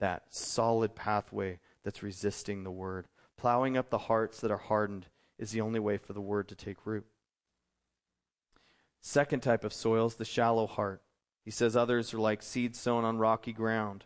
[0.00, 3.06] That solid pathway that's resisting the word.
[3.36, 5.06] Plowing up the hearts that are hardened
[5.38, 7.06] is the only way for the word to take root.
[9.08, 11.00] Second type of soil is the shallow heart.
[11.44, 14.04] He says others are like seeds sown on rocky ground.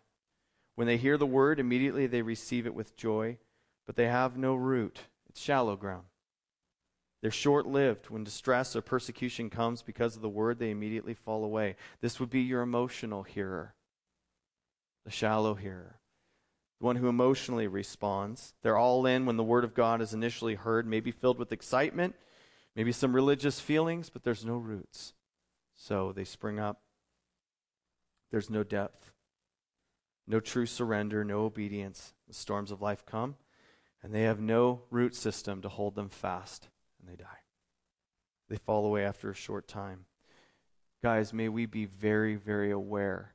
[0.75, 3.39] When they hear the word, immediately they receive it with joy,
[3.87, 4.99] but they have no root.
[5.27, 6.05] It's shallow ground.
[7.23, 8.11] They're short lived.
[8.11, 11.77] When distress or persecution comes because of the word, they immediately fall away.
[12.03, 13.75] This would be your emotional hearer,
[15.07, 15.99] the shallow hearer,
[16.79, 18.53] the one who emotionally responds.
[18.63, 22.17] They're all in when the word of God is initially heard, maybe filled with excitement
[22.75, 25.15] maybe some religious feelings, but there's no roots.
[25.75, 26.83] So they spring up.
[28.31, 29.11] There's no depth,
[30.27, 32.15] no true surrender, no obedience.
[32.29, 33.35] The storms of life come,
[34.03, 36.69] and they have no root system to hold them fast,
[37.01, 37.27] and they die.
[38.49, 40.05] They fall away after a short time.
[41.03, 43.35] Guys, may we be very, very aware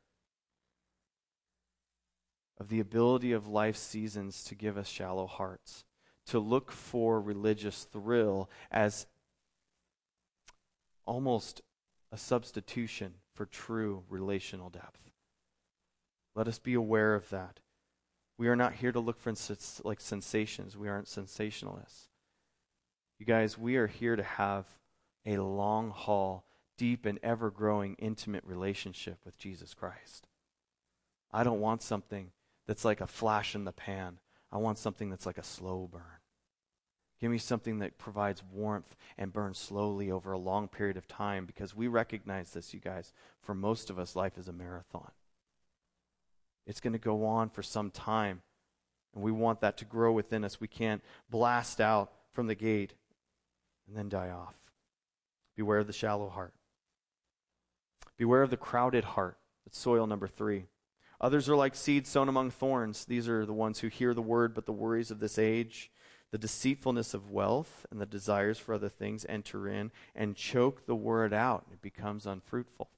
[2.57, 5.83] of the ability of life seasons to give us shallow hearts,
[6.27, 9.07] to look for religious thrill as
[11.05, 11.61] almost
[12.11, 15.11] a substitution for true relational depth.
[16.35, 17.59] Let us be aware of that.
[18.37, 19.33] We are not here to look for
[19.83, 20.75] like sensations.
[20.77, 22.07] We aren't sensationalists.
[23.17, 24.65] You guys, we are here to have
[25.25, 26.45] a long haul,
[26.77, 30.27] deep and ever growing, intimate relationship with Jesus Christ.
[31.31, 32.31] I don't want something
[32.67, 34.19] that's like a flash in the pan.
[34.51, 36.01] I want something that's like a slow burn.
[37.21, 41.45] Give me something that provides warmth and burns slowly over a long period of time
[41.45, 43.13] because we recognize this, you guys.
[43.41, 45.11] For most of us, life is a marathon.
[46.67, 48.41] It's going to go on for some time,
[49.13, 50.59] and we want that to grow within us.
[50.59, 52.95] We can't blast out from the gate
[53.87, 54.55] and then die off.
[55.55, 56.53] Beware of the shallow heart.
[58.17, 59.37] Beware of the crowded heart.
[59.65, 60.65] That's soil number three.
[61.21, 63.05] Others are like seeds sown among thorns.
[63.05, 65.91] These are the ones who hear the word, but the worries of this age,
[66.31, 70.95] the deceitfulness of wealth, and the desires for other things enter in and choke the
[70.95, 71.65] word out.
[71.71, 72.89] It becomes unfruitful.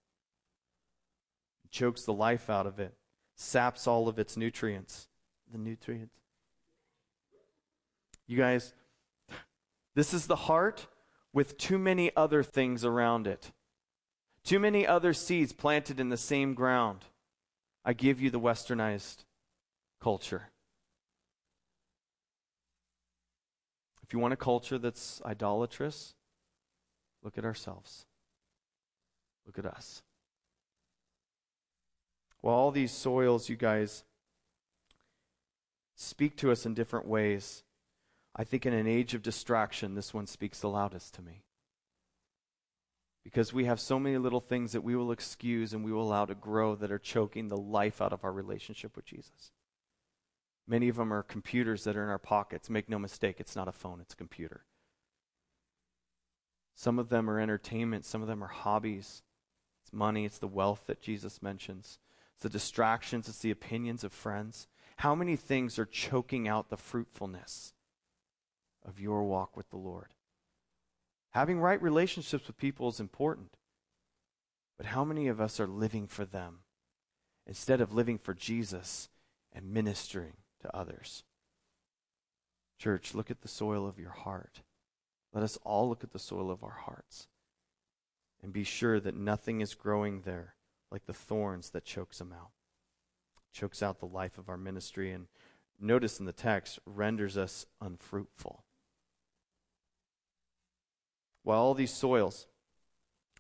[1.66, 2.96] It chokes the life out of it,
[3.36, 5.08] saps all of its nutrients.
[5.52, 6.16] The nutrients.
[8.28, 8.74] You guys,
[9.96, 10.88] this is the heart
[11.32, 13.52] with too many other things around it.
[14.44, 17.06] Too many other seeds planted in the same ground.
[17.86, 19.26] I give you the westernized
[20.02, 20.50] culture.
[24.08, 26.16] If you want a culture that's idolatrous,
[27.24, 28.06] look at ourselves.
[29.46, 30.02] Look at us.
[32.42, 34.04] Well, all these soils, you guys,
[35.96, 37.64] speak to us in different ways.
[38.36, 41.44] I think in an age of distraction, this one speaks the loudest to me
[43.28, 46.24] because we have so many little things that we will excuse and we will allow
[46.24, 49.52] to grow that are choking the life out of our relationship with Jesus.
[50.68, 52.70] Many of them are computers that are in our pockets.
[52.70, 54.66] Make no mistake, it's not a phone, it's a computer.
[56.76, 59.24] Some of them are entertainment, some of them are hobbies.
[59.82, 62.00] It's money, it's the wealth that Jesus mentions,
[62.34, 64.68] it's the distractions, it's the opinions of friends.
[64.98, 67.74] How many things are choking out the fruitfulness
[68.86, 70.14] of your walk with the Lord?
[71.32, 73.56] Having right relationships with people is important.
[74.76, 76.60] But how many of us are living for them
[77.46, 79.10] instead of living for Jesus
[79.54, 81.24] and ministering to others?
[82.78, 84.62] Church, look at the soil of your heart.
[85.34, 87.28] Let us all look at the soil of our hearts
[88.42, 90.56] and be sure that nothing is growing there
[90.92, 92.52] like the thorns that chokes them out.
[93.52, 95.28] Chokes out the life of our ministry and
[95.80, 98.64] notice in the text renders us unfruitful.
[101.44, 102.48] While all these soils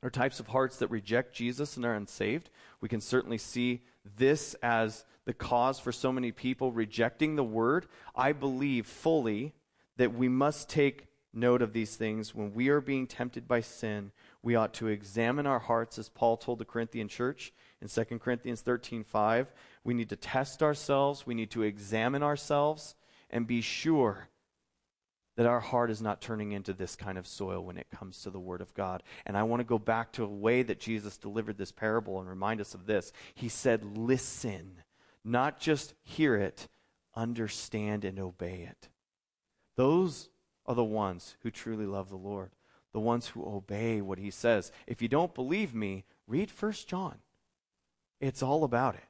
[0.04, 2.50] are types of hearts that reject Jesus and are unsaved,
[2.82, 3.82] we can certainly see
[4.18, 7.88] this as the cause for so many people rejecting the word.
[8.16, 9.54] I believe fully
[9.98, 14.12] that we must take note of these things when we are being tempted by sin.
[14.42, 18.62] We ought to examine our hearts, as Paul told the Corinthian church in 2 Corinthians
[18.62, 19.52] 13 5.
[19.84, 22.96] We need to test ourselves, we need to examine ourselves,
[23.30, 24.30] and be sure
[25.38, 28.32] that our heart is not turning into this kind of soil when it comes to
[28.32, 29.04] the Word of God.
[29.26, 32.28] And I want to go back to a way that Jesus delivered this parable and
[32.28, 33.14] remind us of this.
[33.36, 34.82] He said, Listen,
[35.24, 36.68] not just hear it,
[37.16, 38.90] understand and obey it.
[39.76, 40.30] Those
[40.66, 42.50] are the ones who truly love the Lord,
[42.92, 44.72] the ones who obey what He says.
[44.88, 47.20] If you don't believe me, read First John.
[48.20, 49.07] It's all about it.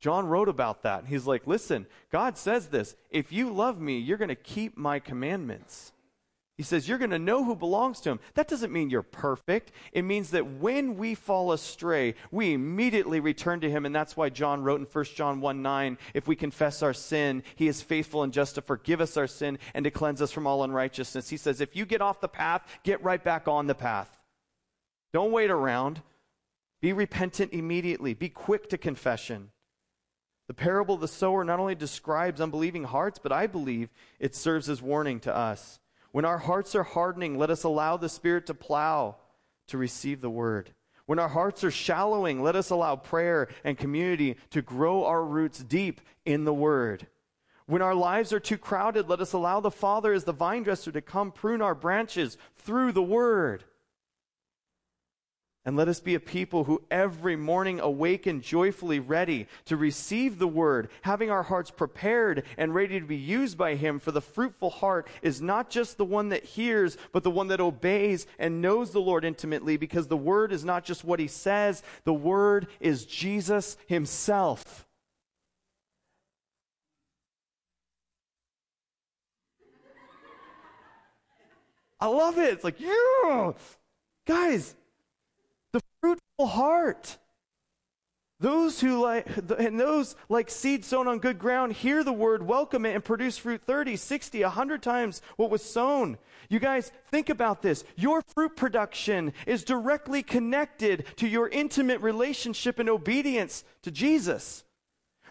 [0.00, 1.06] John wrote about that.
[1.06, 2.94] He's like, listen, God says this.
[3.10, 5.92] If you love me, you're going to keep my commandments.
[6.56, 8.20] He says, You're going to know who belongs to him.
[8.34, 9.72] That doesn't mean you're perfect.
[9.92, 13.84] It means that when we fall astray, we immediately return to him.
[13.84, 17.42] And that's why John wrote in 1 John 1 9, if we confess our sin,
[17.56, 20.46] he is faithful and just to forgive us our sin and to cleanse us from
[20.46, 21.28] all unrighteousness.
[21.28, 24.16] He says, If you get off the path, get right back on the path.
[25.12, 26.02] Don't wait around.
[26.80, 28.14] Be repentant immediately.
[28.14, 29.50] Be quick to confession.
[30.46, 33.88] The parable of the sower not only describes unbelieving hearts, but I believe
[34.18, 35.80] it serves as warning to us.
[36.12, 39.16] When our hearts are hardening, let us allow the Spirit to plow
[39.68, 40.74] to receive the word.
[41.06, 45.58] When our hearts are shallowing, let us allow prayer and community to grow our roots
[45.58, 47.06] deep in the word.
[47.66, 50.92] When our lives are too crowded, let us allow the Father as the vine dresser
[50.92, 53.64] to come prune our branches through the word.
[55.66, 60.46] And let us be a people who every morning awaken joyfully ready to receive the
[60.46, 63.98] word, having our hearts prepared and ready to be used by him.
[63.98, 67.62] For the fruitful heart is not just the one that hears, but the one that
[67.62, 71.82] obeys and knows the Lord intimately, because the word is not just what he says,
[72.04, 74.86] the word is Jesus himself.
[81.98, 82.52] I love it.
[82.52, 83.52] It's like, yeah,
[84.26, 84.74] guys
[86.38, 87.18] heart.
[88.40, 89.26] Those who like,
[89.58, 93.38] and those like seed sown on good ground hear the word, welcome it, and produce
[93.38, 96.18] fruit 30, 60, 100 times what was sown.
[96.48, 97.84] You guys, think about this.
[97.96, 104.64] Your fruit production is directly connected to your intimate relationship and obedience to Jesus.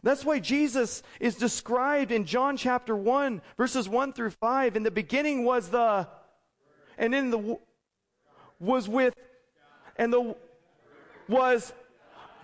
[0.02, 4.76] That's why Jesus is described in John chapter 1, verses 1 through 5.
[4.76, 6.08] In the beginning was the,
[6.98, 7.60] and in the,
[8.60, 9.14] was with,
[9.98, 10.36] and the,
[11.34, 11.74] was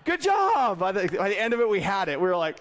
[0.04, 0.78] Good job.
[0.78, 2.20] By the, by the end of it, we had it.
[2.20, 2.56] We were like,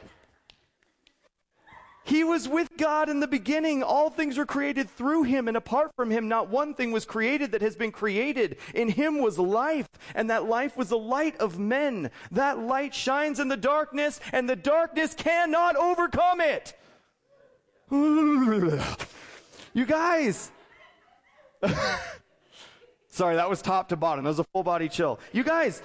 [2.03, 3.84] he was with God in the beginning.
[3.84, 7.51] All things were created through him, and apart from him, not one thing was created
[7.51, 8.57] that has been created.
[8.73, 12.09] In him was life, and that life was the light of men.
[12.32, 16.73] That light shines in the darkness, and the darkness cannot overcome it.
[19.71, 20.49] You guys.
[23.07, 24.23] Sorry, that was top to bottom.
[24.23, 25.19] That was a full body chill.
[25.32, 25.84] You guys,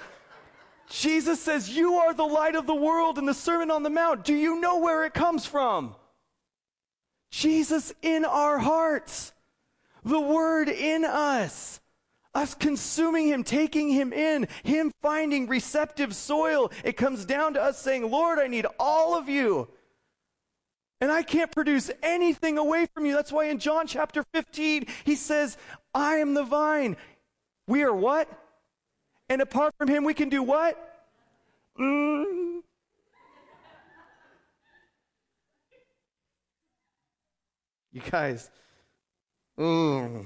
[0.99, 4.23] Jesus says, You are the light of the world in the Sermon on the Mount.
[4.23, 5.93] Do you know where it comes from?
[7.31, 9.33] Jesus in our hearts,
[10.05, 11.81] the Word in us,
[12.33, 16.71] us consuming Him, taking Him in, Him finding receptive soil.
[16.85, 19.67] It comes down to us saying, Lord, I need all of you.
[21.01, 23.13] And I can't produce anything away from you.
[23.13, 25.57] That's why in John chapter 15, he says,
[25.93, 26.95] I am the vine.
[27.67, 28.29] We are what?
[29.29, 30.77] And apart from him, we can do what?
[31.79, 32.61] Mm.
[37.91, 38.49] You guys,
[39.57, 40.25] mm.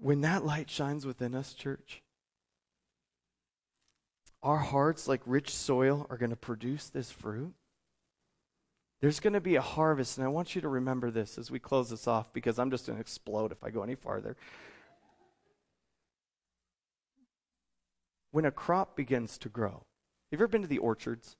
[0.00, 2.02] when that light shines within us, church,
[4.42, 7.54] our hearts, like rich soil, are going to produce this fruit.
[9.00, 11.60] There's going to be a harvest, and I want you to remember this as we
[11.60, 14.36] close this off because I'm just going to explode if I go any farther.
[18.32, 19.84] When a crop begins to grow.
[20.30, 21.36] Have you ever been to the orchards?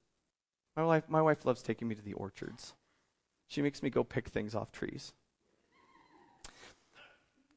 [0.77, 2.75] My wife, my wife loves taking me to the orchards.
[3.49, 5.13] She makes me go pick things off trees.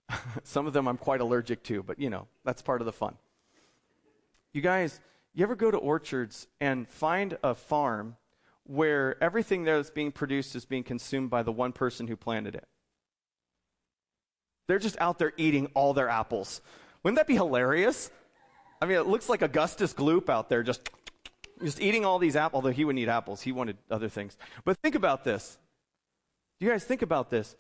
[0.43, 3.15] Some of them I'm quite allergic to, but you know, that's part of the fun.
[4.53, 4.99] You guys,
[5.33, 8.15] you ever go to orchards and find a farm
[8.63, 12.55] where everything there that's being produced is being consumed by the one person who planted
[12.55, 12.67] it?
[14.67, 16.61] They're just out there eating all their apples.
[17.03, 18.09] Wouldn't that be hilarious?
[18.82, 20.89] I mean, it looks like Augustus Gloop out there just,
[21.63, 23.41] just eating all these apples, although he wouldn't eat apples.
[23.41, 24.38] He wanted other things.
[24.63, 25.57] But think about this.
[26.59, 27.55] You guys think about this.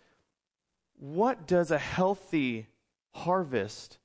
[0.97, 2.67] What does a healthy
[3.13, 3.97] harvest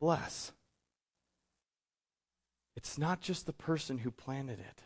[0.00, 0.52] bless?
[2.76, 4.82] It's not just the person who planted it,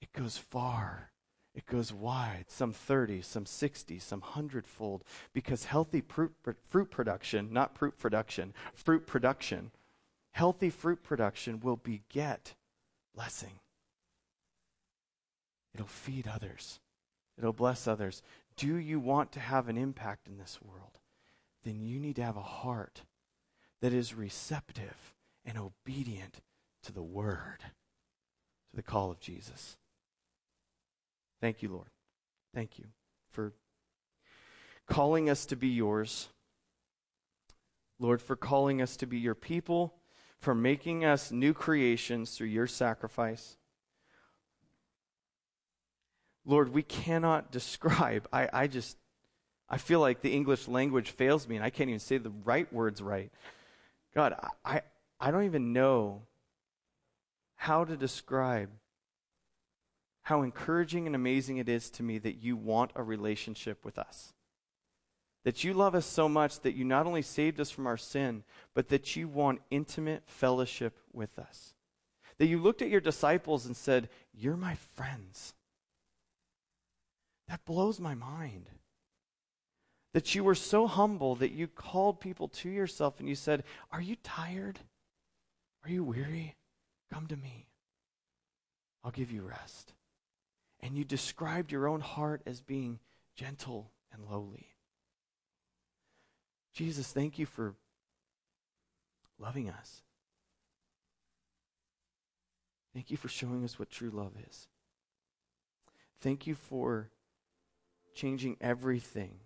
[0.00, 1.10] it goes far
[1.56, 5.02] it goes wide, some 30, some 60, some hundredfold,
[5.32, 6.34] because healthy fruit,
[6.68, 9.70] fruit production, not fruit production, fruit production,
[10.32, 12.54] healthy fruit production will beget
[13.14, 13.58] blessing.
[15.74, 16.78] It'll feed others,
[17.38, 18.22] it'll bless others.
[18.56, 21.00] Do you want to have an impact in this world?
[21.64, 23.02] Then you need to have a heart
[23.80, 26.40] that is receptive and obedient
[26.82, 27.60] to the word,
[28.70, 29.78] to the call of Jesus.
[31.40, 31.88] Thank you, Lord.
[32.54, 32.86] Thank you
[33.30, 33.52] for
[34.86, 36.28] calling us to be yours.
[37.98, 39.94] Lord, for calling us to be your people,
[40.38, 43.56] for making us new creations through your sacrifice.
[46.44, 48.28] Lord, we cannot describe.
[48.32, 48.96] I, I just,
[49.68, 52.70] I feel like the English language fails me and I can't even say the right
[52.72, 53.32] words right.
[54.14, 54.34] God,
[54.64, 54.82] I,
[55.20, 56.22] I don't even know
[57.56, 58.70] how to describe
[60.26, 64.32] how encouraging and amazing it is to me that you want a relationship with us.
[65.44, 68.42] That you love us so much that you not only saved us from our sin,
[68.74, 71.74] but that you want intimate fellowship with us.
[72.38, 75.54] That you looked at your disciples and said, You're my friends.
[77.46, 78.68] That blows my mind.
[80.12, 83.62] That you were so humble that you called people to yourself and you said,
[83.92, 84.80] Are you tired?
[85.84, 86.56] Are you weary?
[87.12, 87.68] Come to me.
[89.04, 89.92] I'll give you rest
[90.80, 92.98] and you described your own heart as being
[93.34, 94.68] gentle and lowly.
[96.72, 97.74] Jesus, thank you for
[99.38, 100.02] loving us.
[102.94, 104.68] Thank you for showing us what true love is.
[106.20, 107.10] Thank you for
[108.14, 109.40] changing everything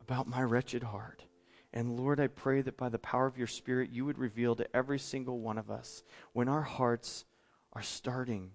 [0.00, 1.24] about my wretched heart.
[1.72, 4.76] And Lord, I pray that by the power of your Spirit, you would reveal to
[4.76, 6.02] every single one of us
[6.32, 7.26] when our hearts
[7.74, 8.52] are starting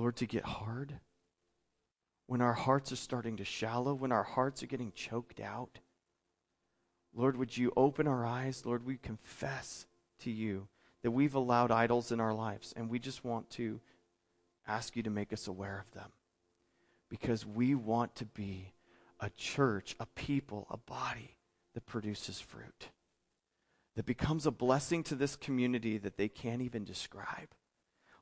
[0.00, 0.98] Lord, to get hard,
[2.26, 5.80] when our hearts are starting to shallow, when our hearts are getting choked out.
[7.12, 8.64] Lord, would you open our eyes?
[8.64, 9.84] Lord, we confess
[10.20, 10.68] to you
[11.02, 13.78] that we've allowed idols in our lives, and we just want to
[14.66, 16.12] ask you to make us aware of them
[17.10, 18.72] because we want to be
[19.20, 21.36] a church, a people, a body
[21.74, 22.88] that produces fruit,
[23.96, 27.48] that becomes a blessing to this community that they can't even describe.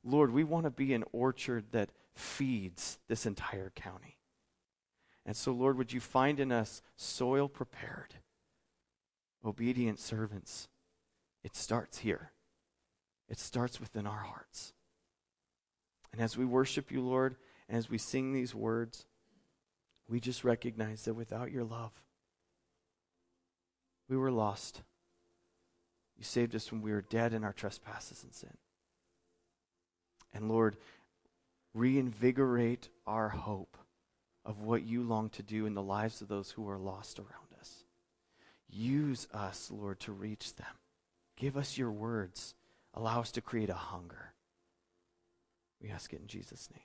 [0.04, 4.18] Lord, we want to be an orchard that feeds this entire county.
[5.26, 8.14] And so, Lord, would you find in us soil prepared,
[9.44, 10.68] obedient servants?
[11.44, 12.32] It starts here,
[13.28, 14.72] it starts within our hearts.
[16.12, 17.36] And as we worship you, Lord,
[17.68, 19.04] and as we sing these words,
[20.08, 21.92] we just recognize that without your love,
[24.08, 24.80] we were lost.
[26.16, 28.56] You saved us when we were dead in our trespasses and sin.
[30.32, 30.76] And Lord,
[31.74, 33.76] reinvigorate our hope
[34.44, 37.60] of what you long to do in the lives of those who are lost around
[37.60, 37.84] us.
[38.68, 40.66] Use us, Lord, to reach them.
[41.36, 42.54] Give us your words.
[42.94, 44.32] Allow us to create a hunger.
[45.80, 46.80] We ask it in Jesus' name.